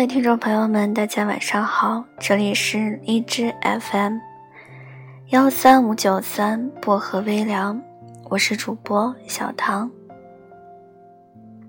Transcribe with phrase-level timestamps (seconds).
[0.00, 4.16] 位听众朋友们，大家晚上好，这里是荔枝 FM
[5.28, 7.78] 幺三五九三薄荷微凉，
[8.30, 9.90] 我是主播小唐。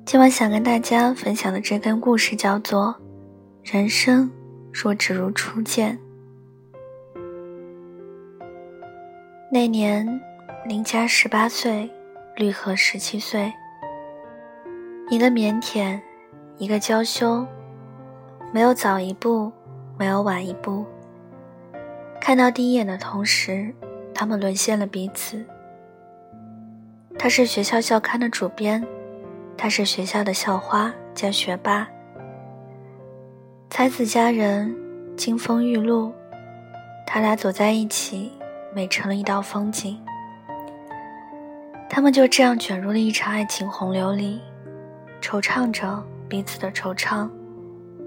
[0.05, 2.95] 今晚想跟大家分享的这根故事叫做
[3.73, 4.31] 《人生
[4.71, 5.99] 若只如初见》。
[9.51, 10.07] 那年，
[10.65, 11.91] 林佳十八岁，
[12.37, 13.51] 绿荷十七岁，
[15.09, 15.99] 一个腼腆，
[16.57, 17.45] 一个娇羞。
[18.53, 19.49] 没有早一步，
[19.97, 20.85] 没有晚一步。
[22.19, 23.73] 看到第一眼的同时，
[24.13, 25.43] 他们沦陷了彼此。
[27.17, 28.85] 他是学校校刊的主编，
[29.57, 31.87] 他是学校的校花加学霸。
[33.69, 34.75] 才子佳人，
[35.15, 36.11] 金风玉露，
[37.07, 38.33] 他俩走在一起，
[38.75, 39.97] 美成了一道风景。
[41.89, 44.41] 他们就这样卷入了一场爱情洪流里，
[45.21, 47.29] 惆怅着彼此的惆怅。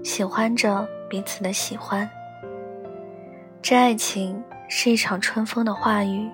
[0.05, 2.07] 喜欢着彼此的喜欢，
[3.59, 6.29] 这爱情是一场春风的话语，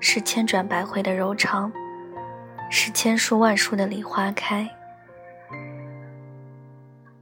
[0.00, 1.70] 是千转百回的柔肠，
[2.70, 4.66] 是千树万树的梨花开，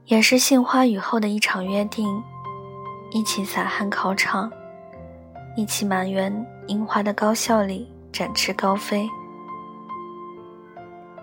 [0.05, 2.23] 也是杏花雨后的一场约定，
[3.11, 4.49] 一起洒汗考场，
[5.57, 6.33] 一起满园
[6.67, 9.05] 樱花的高校里展翅高飞。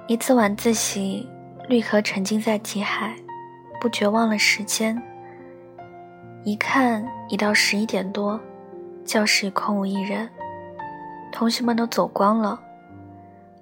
[0.08, 1.27] 一次晚自习，
[1.70, 3.16] 绿荷沉浸在题海。
[3.81, 5.01] 不觉忘了时间，
[6.45, 8.41] 一看已到十一点多，
[9.05, 10.29] 教室里空无一人，
[11.31, 12.61] 同学们都走光了。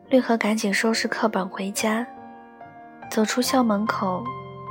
[0.09, 2.07] 绿荷赶紧收拾课本回家，
[3.11, 4.25] 走出校门口，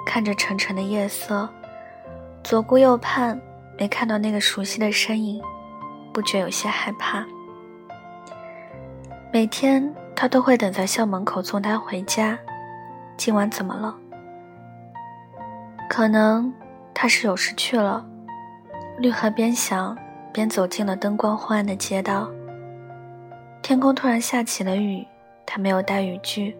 [0.05, 1.47] 看着沉沉的夜色，
[2.43, 3.39] 左顾右盼，
[3.77, 5.41] 没看到那个熟悉的身影，
[6.13, 7.25] 不觉有些害怕。
[9.33, 12.39] 每天他都会等在校门口送他回家，
[13.17, 13.95] 今晚怎么了？
[15.89, 16.53] 可能
[16.93, 18.05] 他是有事去了。
[18.97, 19.97] 绿荷边想
[20.31, 22.29] 边走进了灯光昏暗的街道。
[23.61, 25.05] 天空突然下起了雨，
[25.45, 26.55] 他没有带雨具，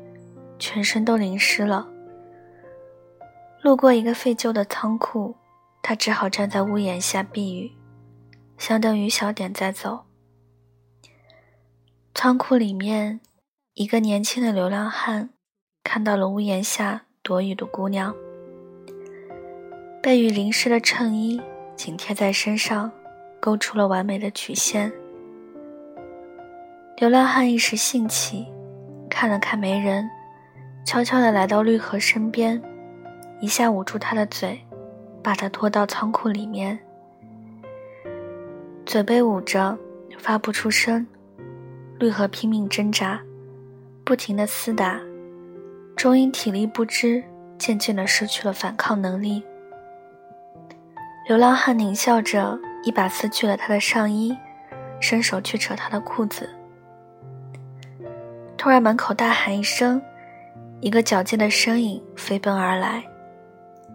[0.59, 1.87] 全身都淋湿了。
[3.61, 5.35] 路过一个废旧的仓库，
[5.81, 7.71] 他只好站在屋檐下避雨，
[8.57, 10.05] 想等雨小点再走。
[12.13, 13.21] 仓库里面，
[13.73, 15.29] 一个年轻的流浪汉
[15.83, 18.15] 看到了屋檐下躲雨的姑娘。
[20.05, 21.41] 被雨淋湿的衬衣
[21.75, 22.91] 紧贴在身上，
[23.39, 24.93] 勾出了完美的曲线。
[26.97, 28.45] 流浪汉一时兴起，
[29.09, 30.07] 看了看没人，
[30.85, 32.61] 悄悄地来到绿荷身边，
[33.39, 34.61] 一下捂住他的嘴，
[35.23, 36.77] 把他拖到仓库里面。
[38.85, 39.75] 嘴被捂着，
[40.19, 41.03] 发不出声。
[41.97, 43.19] 绿荷拼命挣扎，
[44.03, 45.01] 不停地厮打，
[45.95, 47.23] 终因体力不支，
[47.57, 49.41] 渐渐地失去了反抗能力。
[51.25, 54.37] 流浪汉狞笑着，一把撕去了他的上衣，
[54.99, 56.47] 伸手去扯他的裤子。
[58.55, 59.99] 突然，门口大喊一声，
[60.81, 63.03] 一个矫健的身影飞奔而来，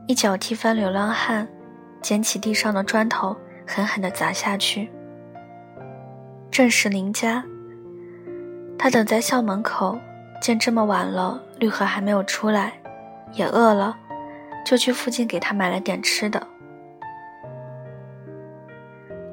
[0.08, 1.46] 一脚踢翻流浪汉，
[2.02, 4.90] 捡起地上的砖头，狠狠地砸下去。
[6.50, 7.44] 正是林家。
[8.76, 9.96] 他等在校门口，
[10.42, 12.72] 见这么晚了，绿荷还没有出来，
[13.34, 13.96] 也饿了，
[14.66, 16.44] 就去附近给他买了点吃的。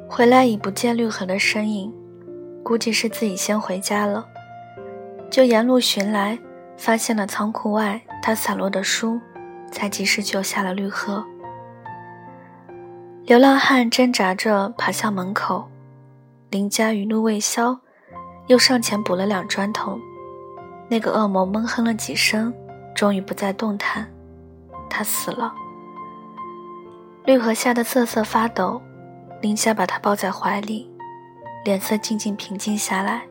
[0.10, 1.94] 回来已不见绿荷的身影，
[2.64, 4.26] 估计是自己先回家了。
[5.30, 6.40] 就沿路寻来，
[6.78, 9.20] 发现了仓库外他散落的书，
[9.72, 11.24] 才及时救下了绿荷。
[13.26, 15.68] 流浪汉挣扎着爬向门口，
[16.50, 17.78] 林家余怒未消，
[18.48, 20.00] 又上前补了两砖头。
[20.90, 22.54] 那个恶魔闷哼了几声，
[22.96, 24.10] 终于不再动弹，
[24.90, 25.54] 他死了。
[27.26, 28.82] 绿荷吓得瑟瑟发抖。
[29.40, 30.90] 林夏把他抱在怀里，
[31.64, 33.22] 脸色静静平静下来。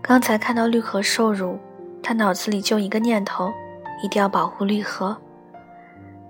[0.00, 1.58] 刚才看到绿荷受辱，
[2.02, 3.52] 他脑子里就一个念头：
[4.02, 5.14] 一定要保护绿荷，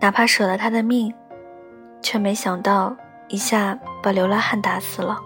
[0.00, 1.12] 哪怕舍了他的命。
[2.02, 2.96] 却没想到
[3.28, 5.16] 一下把流浪汉打死了。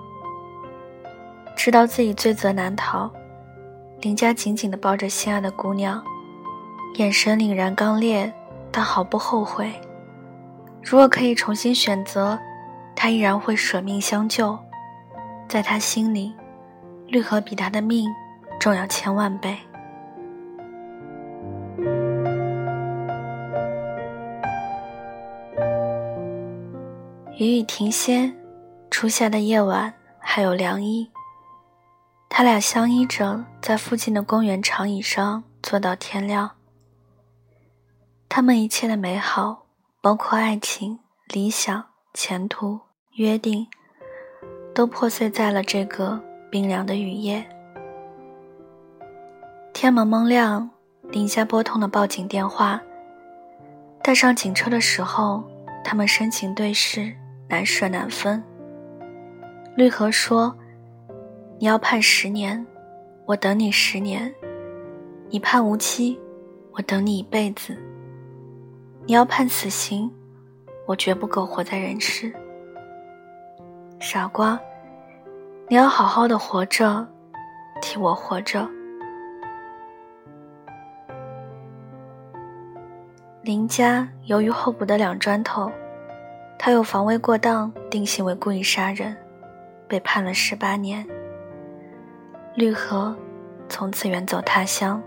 [1.57, 3.11] 知道自己罪责难逃，
[4.03, 6.05] 林家紧紧地抱着心爱的姑娘，
[6.97, 8.31] 眼神凛然刚烈，
[8.71, 9.73] 但毫不后悔。
[10.83, 12.39] 如果可以重新选择。
[12.97, 14.59] 他依然会舍命相救，
[15.47, 16.35] 在他心里，
[17.07, 18.09] 绿荷比他的命
[18.59, 19.57] 重要千万倍。
[27.39, 28.33] 雨已停歇，
[28.91, 31.11] 初夏的夜晚还有凉意。
[32.31, 36.53] 他俩相依着，在附近的公园长椅上坐到天亮。
[38.29, 39.67] 他们一切的美好，
[40.01, 41.85] 包括爱情、理想、
[42.15, 42.81] 前途、
[43.17, 43.67] 约定，
[44.75, 46.21] 都破碎在了这个
[46.51, 47.43] 冰凉的雨夜。
[49.73, 50.69] 天蒙蒙亮，
[51.11, 52.79] 林夏拨通了报警电话。
[54.03, 55.43] 带上警车的时候，
[55.83, 57.11] 他们深情对视，
[57.49, 58.45] 难舍难分。
[59.77, 60.55] 绿荷说
[61.59, 62.67] ：“你要判十年，
[63.25, 64.31] 我等你十年；
[65.31, 66.21] 你判无期，
[66.73, 67.75] 我等你一辈子。
[69.07, 70.13] 你要判死刑，
[70.87, 72.31] 我绝不苟活在人世。
[73.99, 74.59] 傻瓜，
[75.69, 77.07] 你要好好的活着，
[77.81, 78.69] 替我活着。”
[83.43, 85.71] 林家由于候补的两砖头，
[86.59, 89.17] 他有防卫过当，定性为故意杀人，
[89.89, 91.07] 被判了十八年。
[92.55, 93.17] 绿荷
[93.69, 95.03] 从此远走他乡。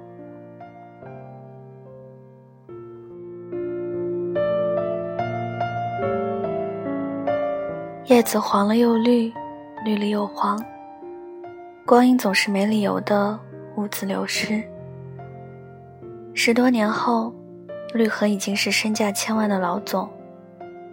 [8.09, 9.31] 叶子黄了又绿，
[9.85, 10.59] 绿了又黄。
[11.85, 13.39] 光阴总是没理由的
[13.75, 14.63] 兀自流失。
[16.33, 17.33] 十多年后。
[17.91, 20.07] 绿河已经是身价千万的老总，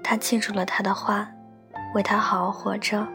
[0.02, 1.28] 他记住了他的话，
[1.94, 3.06] 为他好好活着，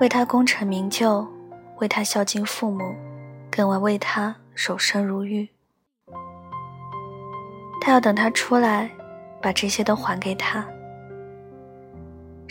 [0.00, 1.24] 为他功成名就，
[1.78, 2.96] 为他孝敬父母，
[3.48, 5.48] 更为为他守身如玉。
[7.80, 8.90] 他要等他出来，
[9.40, 10.66] 把这些都还给他。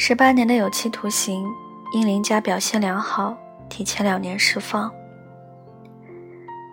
[0.02, 1.46] 十八年的有期徒刑，
[1.92, 3.36] 因林家表现良好，
[3.68, 4.90] 提前两年释放。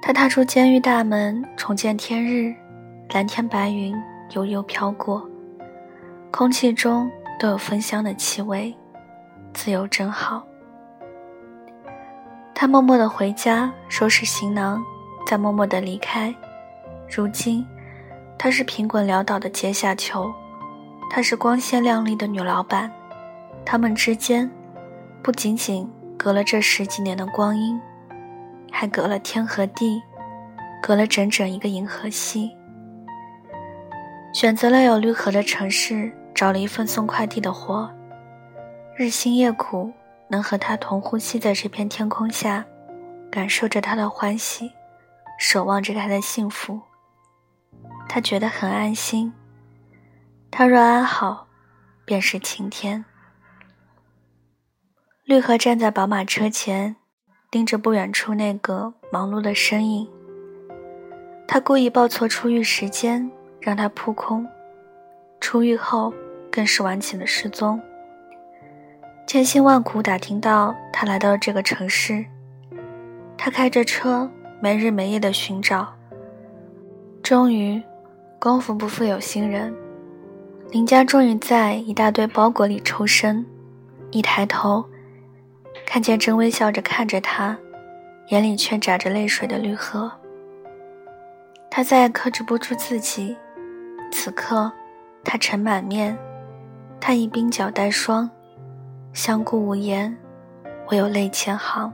[0.00, 2.54] 他踏出监狱大门，重见天日，
[3.08, 3.92] 蓝天白云
[4.36, 5.28] 悠悠飘过，
[6.30, 8.72] 空气中都有芬香的气味，
[9.52, 10.46] 自由真好。
[12.54, 14.80] 他默默地回家，收拾行囊，
[15.26, 16.32] 再默默地离开。
[17.10, 17.66] 如今，
[18.38, 20.32] 他是贫滚潦倒的阶下囚，
[21.10, 22.88] 她是光鲜亮丽的女老板，
[23.66, 24.48] 他们之间，
[25.22, 27.78] 不仅仅隔了这十几年的光阴。
[28.70, 30.02] 还隔了天和地，
[30.82, 32.54] 隔了整整一个银河系。
[34.34, 37.90] 选择了有绿河的城市，找了一份送快递的活，
[38.94, 39.90] 日辛夜苦，
[40.28, 42.66] 能和他同呼吸在这片天空下，
[43.30, 44.70] 感受着他的欢喜，
[45.38, 46.78] 守望着他的幸福。
[48.08, 49.32] 他觉得很安心。
[50.50, 51.46] 他若安好，
[52.04, 53.02] 便是晴天。
[55.26, 56.94] 绿河站在宝马车前。
[57.50, 60.06] 盯着不远处那个忙碌的身影，
[61.46, 63.30] 他故意报错出狱时间，
[63.60, 64.46] 让他扑空。
[65.40, 66.12] 出狱后，
[66.50, 67.80] 更是晚起了失踪。
[69.26, 72.26] 千辛万苦打听到他来到了这个城市，
[73.38, 74.30] 他开着车
[74.60, 75.94] 没日没夜的寻找。
[77.22, 77.80] 终于，
[78.38, 79.74] 功夫不负有心人，
[80.72, 83.46] 林家终于在一大堆包裹里抽身，
[84.10, 84.84] 一抬头。
[85.96, 87.56] 看见正微笑着看着他，
[88.28, 90.12] 眼里却眨着泪水的绿荷，
[91.70, 93.34] 他再也克制不住自己。
[94.12, 94.70] 此刻，
[95.24, 96.14] 他尘满面，
[97.00, 98.28] 他已鬓角带霜，
[99.14, 100.14] 相顾无言，
[100.90, 101.90] 唯有泪千行。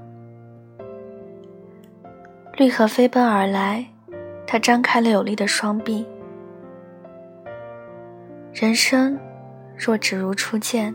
[2.56, 3.86] 绿荷飞奔而来，
[4.48, 6.04] 他张开了有力的双臂。
[8.52, 9.16] 人生，
[9.78, 10.92] 若只如初见。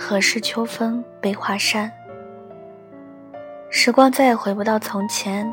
[0.00, 1.90] 何事秋风悲画扇？
[3.68, 5.52] 时光再也回不到从前，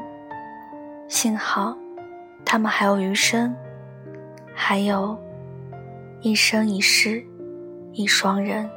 [1.07, 1.75] 幸好，
[2.45, 3.53] 他们还有余生，
[4.53, 5.17] 还有
[6.21, 7.25] 一生一世
[7.91, 8.69] 一双人。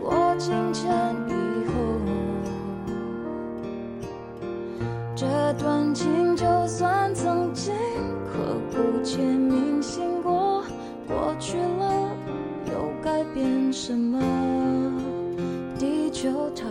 [0.00, 0.90] 过境迁
[1.28, 1.32] 以
[1.66, 1.72] 后，
[5.16, 7.74] 这段情就算曾经
[8.26, 10.62] 刻骨且铭心过，
[11.06, 12.10] 过去了
[12.66, 14.18] 又改变什么？
[15.78, 16.64] 地球太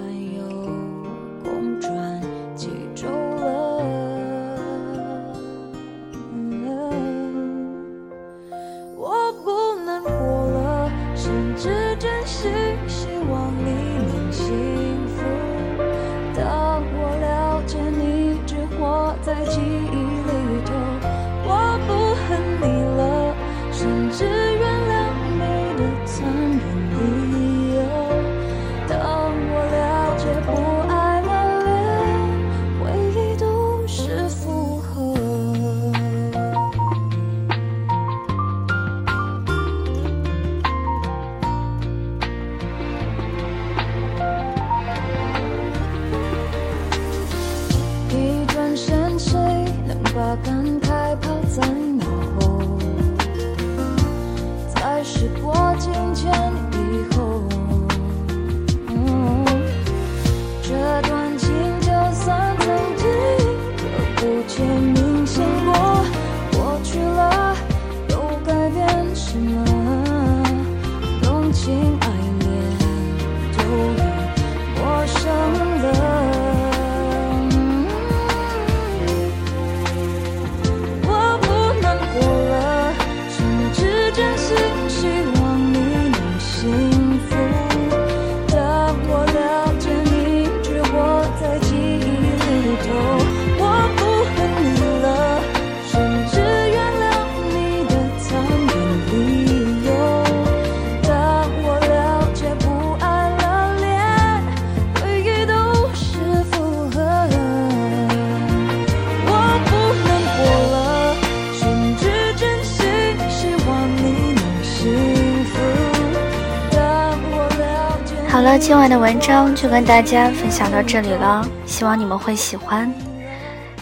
[118.59, 122.91] 今晚的文章就跟大家分享到这里了，希望你们会喜欢。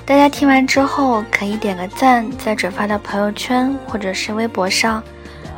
[0.06, 5.02] 大家听完之后可以点个赞，再转发到朋友圈或者是微博上，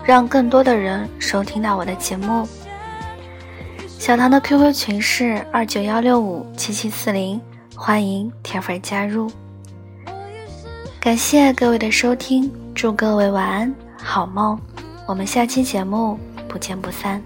[0.05, 2.47] 让更多的人收听到我的节目。
[3.97, 7.41] 小唐的 QQ 群是二九幺六五七七四零，
[7.75, 9.29] 欢迎铁粉加入。
[11.00, 14.57] 感谢各位的收听，祝各位晚安，好梦。
[15.07, 17.21] 我们下期节目不见不散。